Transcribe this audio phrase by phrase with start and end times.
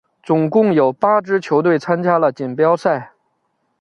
[0.23, 3.11] 总共有八支球队参加了锦标赛。